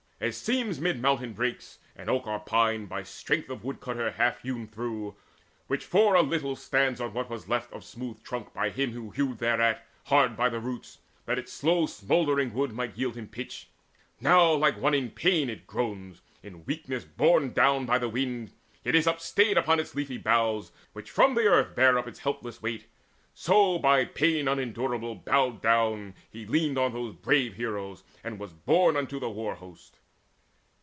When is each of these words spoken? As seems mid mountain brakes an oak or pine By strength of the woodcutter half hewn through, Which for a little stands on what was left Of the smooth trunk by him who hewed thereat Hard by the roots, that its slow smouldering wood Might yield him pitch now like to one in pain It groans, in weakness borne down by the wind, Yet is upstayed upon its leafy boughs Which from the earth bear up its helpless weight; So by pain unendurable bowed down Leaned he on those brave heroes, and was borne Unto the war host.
As 0.23 0.37
seems 0.37 0.79
mid 0.79 1.01
mountain 1.01 1.33
brakes 1.33 1.79
an 1.95 2.07
oak 2.07 2.27
or 2.27 2.39
pine 2.39 2.85
By 2.85 3.01
strength 3.01 3.49
of 3.49 3.61
the 3.61 3.65
woodcutter 3.65 4.11
half 4.11 4.43
hewn 4.43 4.67
through, 4.67 5.15
Which 5.65 5.83
for 5.83 6.13
a 6.13 6.21
little 6.21 6.55
stands 6.55 7.01
on 7.01 7.13
what 7.13 7.27
was 7.27 7.49
left 7.49 7.73
Of 7.73 7.81
the 7.81 7.87
smooth 7.87 8.21
trunk 8.21 8.53
by 8.53 8.69
him 8.69 8.91
who 8.91 9.09
hewed 9.09 9.39
thereat 9.39 9.83
Hard 10.03 10.37
by 10.37 10.47
the 10.47 10.59
roots, 10.59 10.99
that 11.25 11.39
its 11.39 11.51
slow 11.51 11.87
smouldering 11.87 12.53
wood 12.53 12.71
Might 12.71 12.95
yield 12.95 13.15
him 13.17 13.27
pitch 13.29 13.69
now 14.19 14.53
like 14.53 14.75
to 14.75 14.81
one 14.81 14.93
in 14.93 15.09
pain 15.09 15.49
It 15.49 15.65
groans, 15.65 16.21
in 16.43 16.65
weakness 16.65 17.03
borne 17.03 17.51
down 17.51 17.87
by 17.87 17.97
the 17.97 18.07
wind, 18.07 18.51
Yet 18.85 18.93
is 18.93 19.07
upstayed 19.07 19.57
upon 19.57 19.79
its 19.79 19.95
leafy 19.95 20.19
boughs 20.19 20.71
Which 20.93 21.09
from 21.09 21.33
the 21.33 21.47
earth 21.47 21.73
bear 21.75 21.97
up 21.97 22.07
its 22.07 22.19
helpless 22.19 22.61
weight; 22.61 22.85
So 23.33 23.79
by 23.79 24.05
pain 24.05 24.47
unendurable 24.47 25.15
bowed 25.15 25.63
down 25.63 26.13
Leaned 26.31 26.77
he 26.77 26.83
on 26.83 26.93
those 26.93 27.15
brave 27.15 27.55
heroes, 27.55 28.03
and 28.23 28.37
was 28.37 28.53
borne 28.53 28.95
Unto 28.95 29.19
the 29.19 29.27
war 29.27 29.55
host. 29.55 29.97